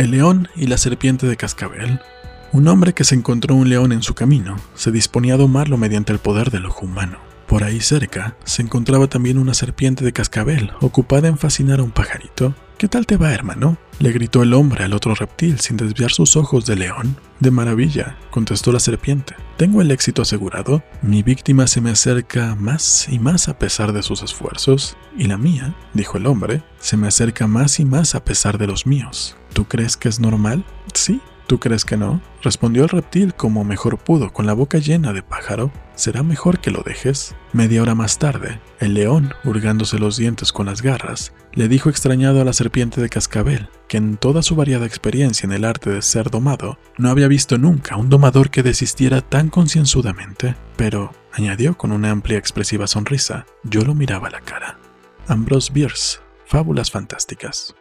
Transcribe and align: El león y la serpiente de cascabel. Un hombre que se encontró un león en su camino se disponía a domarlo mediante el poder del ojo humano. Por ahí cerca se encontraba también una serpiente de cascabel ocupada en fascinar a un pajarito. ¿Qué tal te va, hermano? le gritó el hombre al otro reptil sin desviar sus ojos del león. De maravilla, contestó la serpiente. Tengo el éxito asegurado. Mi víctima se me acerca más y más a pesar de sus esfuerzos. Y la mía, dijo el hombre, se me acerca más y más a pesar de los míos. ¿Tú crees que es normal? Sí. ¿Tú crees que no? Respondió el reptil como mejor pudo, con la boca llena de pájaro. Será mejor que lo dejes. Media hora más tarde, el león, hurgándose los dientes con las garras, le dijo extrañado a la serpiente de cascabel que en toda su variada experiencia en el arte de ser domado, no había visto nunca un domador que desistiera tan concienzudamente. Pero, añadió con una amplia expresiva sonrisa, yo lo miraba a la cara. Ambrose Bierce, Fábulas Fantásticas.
El 0.00 0.12
león 0.12 0.48
y 0.56 0.66
la 0.66 0.78
serpiente 0.78 1.26
de 1.26 1.36
cascabel. 1.36 2.00
Un 2.52 2.68
hombre 2.68 2.94
que 2.94 3.04
se 3.04 3.14
encontró 3.14 3.54
un 3.54 3.68
león 3.68 3.92
en 3.92 4.02
su 4.02 4.14
camino 4.14 4.56
se 4.74 4.90
disponía 4.90 5.34
a 5.34 5.36
domarlo 5.36 5.76
mediante 5.76 6.10
el 6.10 6.18
poder 6.18 6.50
del 6.50 6.64
ojo 6.64 6.86
humano. 6.86 7.18
Por 7.46 7.64
ahí 7.64 7.82
cerca 7.82 8.34
se 8.44 8.62
encontraba 8.62 9.08
también 9.08 9.36
una 9.36 9.52
serpiente 9.52 10.02
de 10.02 10.14
cascabel 10.14 10.72
ocupada 10.80 11.28
en 11.28 11.36
fascinar 11.36 11.80
a 11.80 11.82
un 11.82 11.90
pajarito. 11.90 12.54
¿Qué 12.78 12.88
tal 12.88 13.04
te 13.04 13.18
va, 13.18 13.34
hermano? 13.34 13.76
le 13.98 14.10
gritó 14.12 14.42
el 14.42 14.54
hombre 14.54 14.84
al 14.84 14.94
otro 14.94 15.14
reptil 15.14 15.60
sin 15.60 15.76
desviar 15.76 16.12
sus 16.12 16.34
ojos 16.34 16.64
del 16.64 16.78
león. 16.78 17.18
De 17.38 17.50
maravilla, 17.50 18.16
contestó 18.30 18.72
la 18.72 18.80
serpiente. 18.80 19.34
Tengo 19.58 19.82
el 19.82 19.90
éxito 19.90 20.22
asegurado. 20.22 20.82
Mi 21.02 21.22
víctima 21.22 21.66
se 21.66 21.82
me 21.82 21.90
acerca 21.90 22.54
más 22.54 23.06
y 23.10 23.18
más 23.18 23.48
a 23.50 23.58
pesar 23.58 23.92
de 23.92 24.02
sus 24.02 24.22
esfuerzos. 24.22 24.96
Y 25.14 25.24
la 25.24 25.36
mía, 25.36 25.74
dijo 25.92 26.16
el 26.16 26.24
hombre, 26.24 26.62
se 26.78 26.96
me 26.96 27.06
acerca 27.06 27.46
más 27.46 27.78
y 27.80 27.84
más 27.84 28.14
a 28.14 28.24
pesar 28.24 28.56
de 28.56 28.66
los 28.66 28.86
míos. 28.86 29.36
¿Tú 29.52 29.66
crees 29.66 29.96
que 29.96 30.08
es 30.08 30.20
normal? 30.20 30.64
Sí. 30.94 31.20
¿Tú 31.50 31.58
crees 31.58 31.84
que 31.84 31.96
no? 31.96 32.20
Respondió 32.42 32.84
el 32.84 32.88
reptil 32.90 33.34
como 33.34 33.64
mejor 33.64 33.98
pudo, 33.98 34.32
con 34.32 34.46
la 34.46 34.52
boca 34.52 34.78
llena 34.78 35.12
de 35.12 35.24
pájaro. 35.24 35.72
Será 35.96 36.22
mejor 36.22 36.60
que 36.60 36.70
lo 36.70 36.84
dejes. 36.84 37.34
Media 37.52 37.82
hora 37.82 37.96
más 37.96 38.20
tarde, 38.20 38.60
el 38.78 38.94
león, 38.94 39.34
hurgándose 39.42 39.98
los 39.98 40.16
dientes 40.16 40.52
con 40.52 40.66
las 40.66 40.80
garras, 40.80 41.32
le 41.52 41.66
dijo 41.66 41.90
extrañado 41.90 42.40
a 42.40 42.44
la 42.44 42.52
serpiente 42.52 43.00
de 43.00 43.08
cascabel 43.08 43.68
que 43.88 43.96
en 43.96 44.16
toda 44.16 44.42
su 44.42 44.54
variada 44.54 44.86
experiencia 44.86 45.44
en 45.44 45.52
el 45.52 45.64
arte 45.64 45.90
de 45.90 46.02
ser 46.02 46.30
domado, 46.30 46.78
no 46.96 47.10
había 47.10 47.26
visto 47.26 47.58
nunca 47.58 47.96
un 47.96 48.10
domador 48.10 48.50
que 48.50 48.62
desistiera 48.62 49.20
tan 49.20 49.48
concienzudamente. 49.48 50.54
Pero, 50.76 51.12
añadió 51.32 51.76
con 51.76 51.90
una 51.90 52.12
amplia 52.12 52.38
expresiva 52.38 52.86
sonrisa, 52.86 53.44
yo 53.64 53.80
lo 53.80 53.96
miraba 53.96 54.28
a 54.28 54.30
la 54.30 54.40
cara. 54.40 54.78
Ambrose 55.26 55.72
Bierce, 55.72 56.20
Fábulas 56.46 56.92
Fantásticas. 56.92 57.74